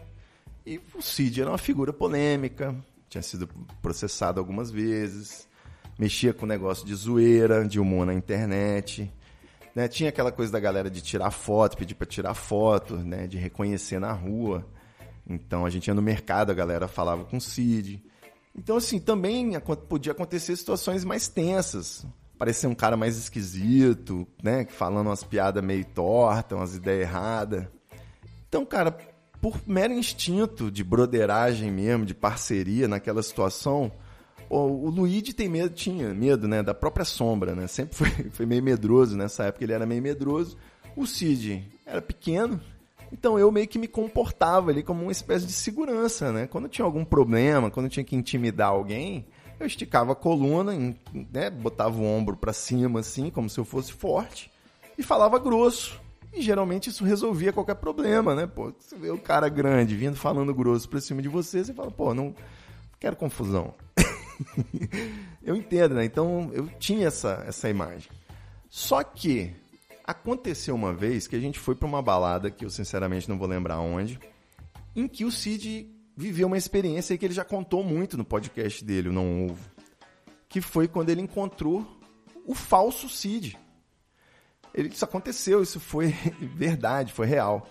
E 0.66 0.80
o 0.96 1.02
Cid 1.02 1.42
era 1.42 1.52
uma 1.52 1.58
figura 1.58 1.94
polêmica, 1.94 2.76
tinha 3.10 3.22
sido 3.22 3.48
processado 3.82 4.40
algumas 4.40 4.72
vezes, 4.72 5.48
mexia 5.98 6.34
com 6.34 6.46
negócio 6.46 6.86
de 6.86 6.94
zoeira, 6.96 7.66
de 7.68 7.80
humor 7.80 8.06
na 8.06 8.14
internet. 8.14 9.12
Né? 9.76 9.88
Tinha 9.88 10.10
aquela 10.10 10.32
coisa 10.32 10.52
da 10.52 10.60
galera 10.60 10.90
de 10.90 11.02
tirar 11.02 11.32
foto, 11.32 11.78
pedir 11.78 11.96
para 11.96 12.08
tirar 12.08 12.34
foto, 12.34 12.98
né? 12.98 13.28
de 13.28 13.38
reconhecer 13.38 14.00
na 14.00 14.12
rua. 14.12 14.66
Então 15.28 15.66
a 15.66 15.70
gente 15.70 15.88
ia 15.88 15.94
no 15.94 16.02
mercado, 16.02 16.52
a 16.52 16.56
galera 16.56 16.88
falava 16.88 17.26
com 17.26 17.38
o 17.38 17.42
Cid. 17.42 18.04
Então, 18.58 18.78
assim, 18.78 19.00
também 19.00 19.52
podia 19.90 20.14
acontecer 20.14 20.56
situações 20.56 21.04
mais 21.04 21.28
tensas 21.28 22.06
parecer 22.38 22.68
um 22.68 22.76
cara 22.76 22.98
mais 22.98 23.18
esquisito, 23.18 24.28
né? 24.42 24.66
Falando 24.70 25.08
umas 25.08 25.24
piadas 25.24 25.64
meio 25.64 25.86
tortas, 25.86 26.58
umas 26.58 26.76
ideias 26.76 27.10
erradas. 27.10 27.68
Então, 28.48 28.66
cara, 28.66 28.98
por 29.42 29.60
mero 29.66 29.94
instinto 29.94 30.72
de 30.72 30.84
broderagem 30.84 31.72
mesmo, 31.72 32.06
de 32.06 32.14
parceria 32.14 32.88
naquela 32.88 33.22
situação, 33.22 33.92
o, 34.50 34.90
Luigi 34.90 35.34
tem 35.34 35.50
medo, 35.50 35.74
tinha 35.74 36.14
medo, 36.14 36.48
né? 36.48 36.62
Da 36.62 36.74
própria 36.74 37.06
sombra, 37.06 37.56
né? 37.56 37.68
Sempre 37.68 37.96
foi, 37.96 38.10
foi 38.32 38.46
meio 38.46 38.64
medroso 38.64 39.18
nessa 39.18 39.46
época, 39.46 39.64
ele 39.64 39.74
era 39.74 39.86
meio 39.86 40.02
medroso. 40.02 40.58
O 40.96 41.06
Cid 41.06 41.68
era 41.86 42.02
pequeno, 42.02 42.62
então 43.12 43.38
eu 43.38 43.52
meio 43.52 43.68
que 43.68 43.78
me 43.78 43.88
comportava 43.88 44.72
ali 44.72 44.82
como 44.82 45.04
uma 45.04 45.12
espécie 45.12 45.46
de 45.46 45.52
segurança, 45.52 46.32
né? 46.32 46.48
Quando 46.48 46.70
tinha 46.70 46.86
algum 46.86 47.04
problema, 47.04 47.70
quando 47.70 47.90
tinha 47.90 48.04
que 48.04 48.16
intimidar 48.16 48.70
alguém, 48.70 49.26
eu 49.60 49.66
esticava 49.66 50.12
a 50.12 50.16
coluna, 50.16 50.74
né, 51.14 51.50
botava 51.50 51.98
o 51.98 52.06
ombro 52.06 52.36
para 52.36 52.54
cima, 52.54 53.00
assim, 53.00 53.30
como 53.30 53.50
se 53.50 53.60
eu 53.60 53.66
fosse 53.66 53.94
forte, 53.94 54.52
e 54.98 55.04
falava 55.04 55.40
grosso. 55.40 56.00
E 56.34 56.42
geralmente 56.42 56.90
isso 56.90 57.06
resolvia 57.06 57.54
qualquer 57.54 57.76
problema, 57.76 58.36
né? 58.36 58.46
Pô, 58.46 58.74
você 58.78 58.98
vê 58.98 59.10
o 59.10 59.18
cara 59.18 59.48
grande 59.48 59.96
vindo 59.96 60.18
falando 60.18 60.54
grosso 60.54 60.90
pra 60.90 61.00
cima 61.00 61.22
de 61.22 61.30
você, 61.30 61.64
você 61.64 61.74
fala, 61.74 61.90
pô, 61.90 62.14
não 62.14 62.36
quero 63.00 63.16
confusão. 63.16 63.74
eu 65.42 65.56
entendo, 65.56 65.96
né? 65.96 66.04
Então 66.04 66.50
eu 66.54 66.68
tinha 66.78 67.08
essa, 67.08 67.44
essa 67.48 67.70
imagem. 67.70 68.10
Só 68.70 69.02
que 69.02 69.54
aconteceu 70.04 70.76
uma 70.76 70.94
vez 70.94 71.26
que 71.26 71.38
a 71.38 71.40
gente 71.40 71.58
foi 71.58 71.74
para 71.74 71.88
uma 71.88 72.02
balada, 72.02 72.52
que 72.52 72.66
eu 72.66 72.70
sinceramente 72.70 73.30
não 73.30 73.38
vou 73.38 73.48
lembrar 73.48 73.80
onde, 73.80 74.20
em 74.94 75.08
que 75.08 75.24
o 75.24 75.32
Cid 75.32 75.95
viveu 76.16 76.48
uma 76.48 76.58
experiência 76.58 77.18
que 77.18 77.26
ele 77.26 77.34
já 77.34 77.44
contou 77.44 77.84
muito 77.84 78.18
no 78.18 78.24
podcast 78.24 78.84
dele, 78.84 79.10
o 79.10 79.14
Não 79.14 79.48
Ovo, 79.48 79.70
que 80.48 80.62
foi 80.62 80.88
quando 80.88 81.10
ele 81.10 81.22
encontrou 81.22 81.86
o 82.46 82.54
falso 82.54 83.10
Cid. 83.10 83.58
Ele, 84.74 84.90
isso 84.90 85.06
aconteceu, 85.06 85.62
isso 85.62 85.80
foi 85.80 86.08
verdade, 86.40 87.12
foi 87.12 87.28
real. 87.28 87.68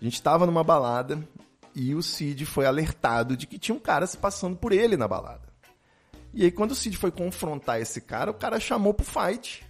A 0.00 0.04
gente 0.04 0.14
estava 0.14 0.46
numa 0.46 0.62
balada 0.62 1.26
e 1.74 1.94
o 1.94 2.02
Cid 2.02 2.46
foi 2.46 2.66
alertado 2.66 3.36
de 3.36 3.46
que 3.46 3.58
tinha 3.58 3.74
um 3.74 3.80
cara 3.80 4.06
se 4.06 4.16
passando 4.16 4.56
por 4.56 4.72
ele 4.72 4.96
na 4.96 5.08
balada. 5.08 5.48
E 6.32 6.44
aí, 6.44 6.50
quando 6.50 6.70
o 6.70 6.74
Cid 6.74 6.96
foi 6.96 7.10
confrontar 7.10 7.80
esse 7.80 8.00
cara, 8.00 8.30
o 8.30 8.34
cara 8.34 8.60
chamou 8.60 8.94
pro 8.94 9.04
fight. 9.04 9.66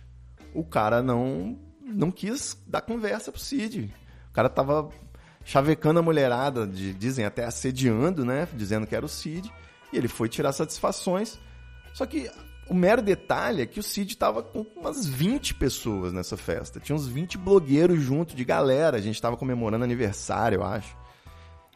O 0.55 0.63
cara 0.65 1.03
não, 1.03 1.59
não 1.81 2.11
quis 2.11 2.57
dar 2.67 2.83
conversa 2.83 3.33
pro 3.33 3.41
Cid. 3.41 3.95
O 4.29 4.33
cara 4.33 4.49
tava 4.49 4.91
chavecando 5.45 6.01
a 6.01 6.03
mulherada, 6.03 6.67
de, 6.67 6.93
dizem 6.95 7.25
até 7.25 7.45
assediando, 7.45 8.25
né? 8.25 8.49
Dizendo 8.53 8.87
que 8.87 8.95
era 8.95 9.05
o 9.05 9.09
Cid. 9.09 9.53
E 9.93 9.97
ele 9.97 10.09
foi 10.09 10.29
tirar 10.29 10.53
satisfações. 10.53 11.39
Só 11.93 12.07
que 12.07 12.31
o 12.69 12.75
mero 12.75 13.03
detalhe 13.03 13.63
é 13.63 13.67
que 13.67 13.81
o 13.81 13.83
Cid 13.83 14.13
estava 14.13 14.43
com 14.43 14.65
umas 14.77 15.05
20 15.05 15.55
pessoas 15.55 16.13
nessa 16.13 16.37
festa. 16.37 16.79
Tinha 16.79 16.95
uns 16.95 17.07
20 17.07 17.37
blogueiros 17.37 18.01
junto, 18.01 18.37
de 18.37 18.45
galera. 18.45 18.97
A 18.97 19.01
gente 19.01 19.17
estava 19.17 19.37
comemorando 19.37 19.85
aniversário, 19.85 20.57
eu 20.57 20.65
acho. 20.65 20.97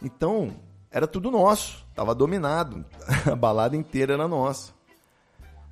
Então, 0.01 0.55
era 0.91 1.07
tudo 1.09 1.31
nosso. 1.31 1.85
Tava 1.95 2.15
dominado. 2.15 2.85
A 3.31 3.35
balada 3.35 3.77
inteira 3.77 4.15
era 4.15 4.29
nossa. 4.29 4.73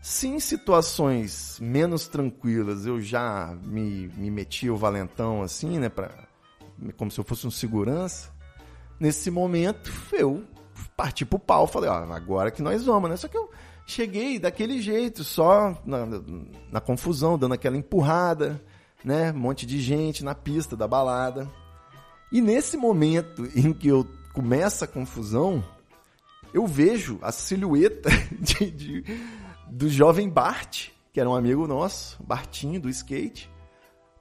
Se 0.00 0.26
em 0.26 0.40
situações 0.40 1.58
menos 1.60 2.08
tranquilas 2.08 2.86
eu 2.86 3.00
já 3.00 3.56
me, 3.62 4.08
me 4.16 4.32
metia 4.32 4.74
o 4.74 4.76
valentão 4.76 5.42
assim, 5.42 5.78
né? 5.78 5.88
Pra 5.88 6.10
como 6.96 7.10
se 7.10 7.18
eu 7.18 7.24
fosse 7.24 7.46
um 7.46 7.50
segurança. 7.50 8.30
Nesse 8.98 9.30
momento, 9.30 9.92
eu 10.12 10.44
parti 10.96 11.24
pro 11.24 11.38
pau, 11.38 11.66
falei, 11.66 11.90
ó, 11.90 12.12
agora 12.12 12.50
que 12.50 12.62
nós 12.62 12.84
vamos, 12.84 13.10
né? 13.10 13.16
Só 13.16 13.28
que 13.28 13.36
eu 13.36 13.50
cheguei 13.86 14.38
daquele 14.38 14.80
jeito, 14.80 15.24
só 15.24 15.80
na, 15.84 16.06
na 16.70 16.80
confusão, 16.80 17.38
dando 17.38 17.54
aquela 17.54 17.76
empurrada, 17.76 18.62
né? 19.04 19.32
Um 19.32 19.38
monte 19.38 19.66
de 19.66 19.80
gente 19.80 20.24
na 20.24 20.34
pista 20.34 20.76
da 20.76 20.86
balada. 20.86 21.50
E 22.30 22.40
nesse 22.40 22.76
momento 22.76 23.48
em 23.54 23.72
que 23.72 23.88
eu 23.88 24.06
começo 24.32 24.84
a 24.84 24.88
confusão, 24.88 25.62
eu 26.54 26.66
vejo 26.66 27.18
a 27.22 27.32
silhueta 27.32 28.08
de, 28.38 28.70
de, 28.70 29.04
do 29.68 29.88
jovem 29.88 30.28
Bart 30.28 30.92
que 31.12 31.20
era 31.20 31.28
um 31.28 31.34
amigo 31.34 31.66
nosso, 31.66 32.22
Bartinho, 32.22 32.80
do 32.80 32.88
skate, 32.88 33.50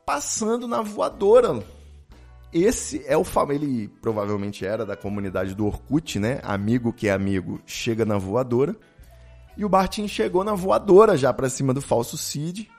passando 0.06 0.68
na 0.68 0.82
voadora. 0.82 1.63
Esse 2.53 3.01
é 3.08 3.15
o 3.15 3.24
famoso, 3.24 3.53
ele 3.53 3.88
provavelmente 4.01 4.65
era 4.65 4.86
da 4.86 4.98
comunidade 4.98 5.55
do 5.55 5.65
Orkut, 5.65 6.20
né? 6.20 6.39
Amigo 6.43 6.91
que 6.91 7.08
é 7.08 7.12
amigo, 7.12 7.62
chega 7.65 8.03
na 8.03 8.17
voadora. 8.17 8.75
E 9.55 9.63
o 9.63 9.70
Bartinho 9.70 10.10
chegou 10.10 10.43
na 10.43 10.53
voadora 10.53 11.15
já 11.15 11.34
para 11.34 11.50
cima 11.50 11.74
do 11.74 11.81
falso 11.81 12.17
Cid, 12.17 12.70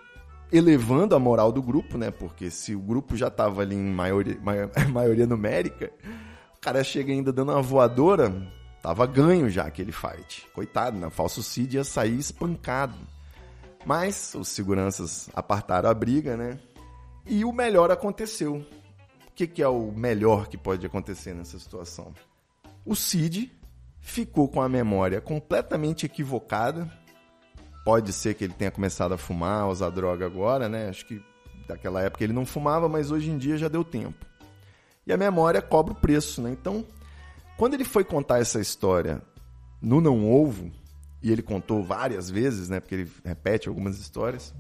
elevando 0.50 1.14
a 1.14 1.18
moral 1.18 1.50
do 1.50 1.62
grupo, 1.62 1.96
né? 1.96 2.10
Porque 2.10 2.50
se 2.50 2.74
o 2.74 2.80
grupo 2.80 3.16
já 3.16 3.30
tava 3.30 3.62
ali 3.62 3.74
em 3.74 3.90
maioria, 3.90 4.38
maioria 4.92 5.26
numérica, 5.26 5.90
o 6.56 6.60
cara 6.60 6.84
chega 6.84 7.10
ainda 7.10 7.32
dando 7.32 7.52
uma 7.52 7.62
voadora, 7.62 8.46
tava 8.82 9.06
ganho 9.06 9.48
já 9.48 9.64
aquele 9.64 9.92
fight. 9.92 10.46
Coitado, 10.54 10.98
né? 10.98 11.06
O 11.06 11.10
falso 11.10 11.42
Cid 11.42 11.76
ia 11.76 11.84
sair 11.84 12.18
espancado. 12.18 12.96
Mas 13.86 14.34
os 14.34 14.48
seguranças 14.48 15.30
apartaram 15.34 15.88
a 15.88 15.94
briga, 15.94 16.36
né? 16.36 16.58
E 17.26 17.44
o 17.44 17.52
melhor 17.52 17.90
aconteceu. 17.90 18.64
O 19.32 19.34
que, 19.34 19.46
que 19.46 19.62
é 19.62 19.68
o 19.68 19.90
melhor 19.90 20.46
que 20.46 20.58
pode 20.58 20.84
acontecer 20.84 21.34
nessa 21.34 21.58
situação? 21.58 22.12
O 22.84 22.94
Cid 22.94 23.50
ficou 23.98 24.46
com 24.46 24.60
a 24.60 24.68
memória 24.68 25.22
completamente 25.22 26.04
equivocada. 26.04 26.86
Pode 27.82 28.12
ser 28.12 28.34
que 28.34 28.44
ele 28.44 28.52
tenha 28.52 28.70
começado 28.70 29.14
a 29.14 29.18
fumar, 29.18 29.62
a 29.62 29.68
usar 29.68 29.88
droga 29.88 30.26
agora, 30.26 30.68
né? 30.68 30.90
Acho 30.90 31.06
que 31.06 31.22
daquela 31.66 32.02
época 32.02 32.22
ele 32.22 32.34
não 32.34 32.44
fumava, 32.44 32.90
mas 32.90 33.10
hoje 33.10 33.30
em 33.30 33.38
dia 33.38 33.56
já 33.56 33.68
deu 33.68 33.82
tempo. 33.82 34.26
E 35.06 35.12
a 35.12 35.16
memória 35.16 35.62
cobra 35.62 35.94
o 35.94 35.96
preço, 35.96 36.42
né? 36.42 36.50
Então, 36.50 36.84
quando 37.56 37.72
ele 37.72 37.84
foi 37.84 38.04
contar 38.04 38.38
essa 38.38 38.60
história 38.60 39.22
no 39.80 40.00
Não 40.00 40.30
Ovo, 40.30 40.70
e 41.22 41.32
ele 41.32 41.40
contou 41.40 41.82
várias 41.82 42.28
vezes, 42.28 42.68
né? 42.68 42.80
Porque 42.80 42.96
ele 42.96 43.12
repete 43.24 43.66
algumas 43.66 43.98
histórias. 43.98 44.52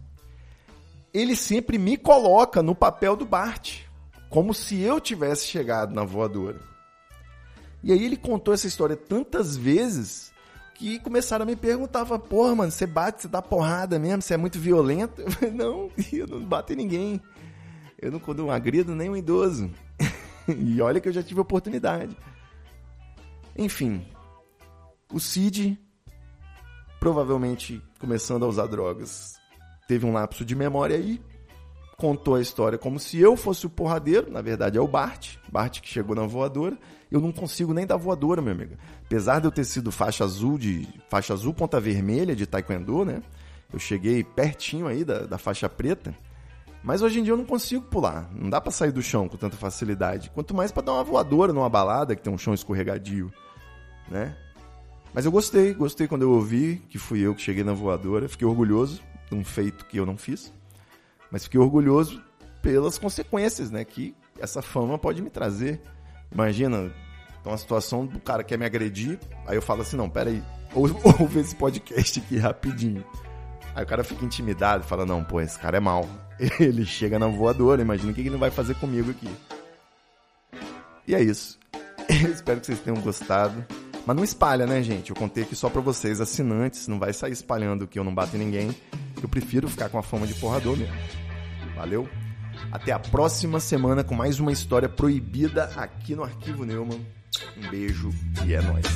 Ele 1.12 1.36
sempre 1.36 1.76
me 1.76 1.98
coloca 1.98 2.62
no 2.62 2.74
papel 2.74 3.14
do 3.16 3.26
Bart, 3.26 3.82
como 4.32 4.54
se 4.54 4.80
eu 4.80 4.98
tivesse 4.98 5.46
chegado 5.46 5.94
na 5.94 6.04
voadora. 6.04 6.58
E 7.84 7.92
aí 7.92 8.02
ele 8.02 8.16
contou 8.16 8.54
essa 8.54 8.66
história 8.66 8.96
tantas 8.96 9.58
vezes 9.58 10.32
que 10.74 10.98
começaram 11.00 11.42
a 11.42 11.46
me 11.46 11.54
perguntar, 11.54 12.06
porra, 12.06 12.54
mano, 12.54 12.72
você 12.72 12.86
bate, 12.86 13.22
você 13.22 13.28
dá 13.28 13.42
porrada 13.42 13.98
mesmo, 13.98 14.22
você 14.22 14.32
é 14.32 14.38
muito 14.38 14.58
violento? 14.58 15.20
Eu 15.20 15.30
falei, 15.30 15.50
não, 15.54 15.90
eu 16.10 16.26
não 16.26 16.42
bato 16.42 16.72
em 16.72 16.76
ninguém. 16.76 17.20
Eu 18.00 18.10
não, 18.10 18.18
quando 18.18 18.50
agrido 18.50 18.94
nem 18.94 19.10
um 19.10 19.16
idoso. 19.16 19.70
e 20.48 20.80
olha 20.80 20.98
que 20.98 21.10
eu 21.10 21.12
já 21.12 21.22
tive 21.22 21.40
oportunidade. 21.40 22.16
Enfim, 23.54 24.02
o 25.12 25.20
Cid 25.20 25.78
provavelmente 26.98 27.82
começando 27.98 28.46
a 28.46 28.48
usar 28.48 28.66
drogas. 28.66 29.34
Teve 29.86 30.06
um 30.06 30.12
lapso 30.14 30.42
de 30.42 30.54
memória 30.54 30.96
aí, 30.96 31.20
contou 31.96 32.34
a 32.34 32.40
história 32.40 32.78
como 32.78 32.98
se 32.98 33.18
eu 33.18 33.36
fosse 33.36 33.66
o 33.66 33.70
porradeiro, 33.70 34.30
na 34.30 34.40
verdade 34.40 34.78
é 34.78 34.80
o 34.80 34.88
Bart, 34.88 35.36
Bart 35.50 35.80
que 35.80 35.88
chegou 35.88 36.16
na 36.16 36.26
voadora. 36.26 36.76
Eu 37.10 37.20
não 37.20 37.30
consigo 37.30 37.74
nem 37.74 37.86
dar 37.86 37.96
voadora, 37.96 38.40
meu 38.40 38.52
amigo. 38.52 38.74
Apesar 39.04 39.38
de 39.38 39.46
eu 39.46 39.52
ter 39.52 39.64
sido 39.64 39.92
faixa 39.92 40.24
azul 40.24 40.56
de 40.56 40.88
faixa 41.08 41.34
azul 41.34 41.52
ponta 41.52 41.78
vermelha 41.78 42.34
de 42.34 42.46
taekwondo, 42.46 43.04
né? 43.04 43.22
Eu 43.72 43.78
cheguei 43.78 44.24
pertinho 44.24 44.86
aí 44.86 45.04
da, 45.04 45.26
da 45.26 45.38
faixa 45.38 45.68
preta. 45.68 46.14
Mas 46.82 47.00
hoje 47.00 47.20
em 47.20 47.22
dia 47.22 47.32
eu 47.32 47.36
não 47.36 47.44
consigo 47.44 47.84
pular. 47.84 48.28
Não 48.34 48.50
dá 48.50 48.60
para 48.60 48.72
sair 48.72 48.90
do 48.90 49.02
chão 49.02 49.28
com 49.28 49.36
tanta 49.36 49.56
facilidade. 49.56 50.30
Quanto 50.30 50.54
mais 50.54 50.72
para 50.72 50.82
dar 50.82 50.92
uma 50.94 51.04
voadora 51.04 51.52
numa 51.52 51.68
balada 51.68 52.16
que 52.16 52.22
tem 52.22 52.32
um 52.32 52.38
chão 52.38 52.52
escorregadio, 52.52 53.32
né? 54.10 54.36
Mas 55.14 55.24
eu 55.24 55.30
gostei, 55.30 55.74
gostei 55.74 56.08
quando 56.08 56.22
eu 56.22 56.30
ouvi 56.30 56.82
que 56.88 56.98
fui 56.98 57.20
eu 57.20 57.34
que 57.34 57.42
cheguei 57.42 57.62
na 57.62 57.72
voadora. 57.72 58.28
Fiquei 58.28 58.46
orgulhoso 58.46 59.00
de 59.28 59.34
um 59.34 59.44
feito 59.44 59.86
que 59.86 59.98
eu 59.98 60.06
não 60.06 60.16
fiz. 60.16 60.52
Mas 61.32 61.44
fiquei 61.44 61.58
orgulhoso 61.58 62.22
pelas 62.60 62.98
consequências, 62.98 63.70
né? 63.70 63.84
Que 63.84 64.14
essa 64.38 64.60
fama 64.60 64.98
pode 64.98 65.22
me 65.22 65.30
trazer. 65.30 65.80
Imagina, 66.30 66.92
uma 67.44 67.56
situação 67.56 68.06
do 68.06 68.20
cara 68.20 68.44
quer 68.44 68.58
me 68.58 68.66
agredir, 68.66 69.18
aí 69.46 69.56
eu 69.56 69.62
falo 69.62 69.82
assim, 69.82 69.96
não, 69.96 70.08
peraí, 70.08 70.42
ou, 70.74 70.88
ouve 71.18 71.40
esse 71.40 71.56
podcast 71.56 72.20
aqui 72.20 72.36
rapidinho. 72.36 73.04
Aí 73.74 73.82
o 73.82 73.86
cara 73.86 74.04
fica 74.04 74.24
intimidado, 74.24 74.84
fala, 74.84 75.06
não, 75.06 75.24
pô, 75.24 75.40
esse 75.40 75.58
cara 75.58 75.78
é 75.78 75.80
mal. 75.80 76.06
Ele 76.60 76.84
chega 76.84 77.18
na 77.18 77.26
voadora, 77.26 77.80
imagina 77.80 78.12
o 78.12 78.14
que 78.14 78.20
ele 78.20 78.36
vai 78.36 78.50
fazer 78.50 78.74
comigo 78.74 79.10
aqui. 79.10 79.28
E 81.06 81.14
é 81.14 81.22
isso. 81.22 81.58
Eu 82.22 82.30
espero 82.30 82.60
que 82.60 82.66
vocês 82.66 82.80
tenham 82.80 83.00
gostado. 83.00 83.64
Mas 84.04 84.16
não 84.16 84.24
espalha, 84.24 84.66
né, 84.66 84.82
gente? 84.82 85.10
Eu 85.10 85.16
contei 85.16 85.44
aqui 85.44 85.54
só 85.54 85.70
pra 85.70 85.80
vocês, 85.80 86.20
assinantes. 86.20 86.88
Não 86.88 86.98
vai 86.98 87.12
sair 87.12 87.32
espalhando 87.32 87.86
que 87.86 87.98
eu 87.98 88.02
não 88.02 88.12
bato 88.12 88.34
em 88.34 88.40
ninguém. 88.40 88.74
Eu 89.22 89.28
prefiro 89.28 89.68
ficar 89.68 89.88
com 89.88 89.98
a 89.98 90.02
fama 90.02 90.26
de 90.26 90.34
porrador 90.34 90.76
mesmo. 90.76 91.21
Valeu? 91.82 92.08
Até 92.70 92.92
a 92.92 92.98
próxima 93.00 93.58
semana 93.58 94.04
com 94.04 94.14
mais 94.14 94.38
uma 94.38 94.52
história 94.52 94.88
proibida 94.88 95.64
aqui 95.74 96.14
no 96.14 96.22
Arquivo 96.22 96.64
Neumann. 96.64 97.04
Um 97.56 97.68
beijo 97.70 98.10
e 98.46 98.54
é 98.54 98.62
nóis. 98.62 98.86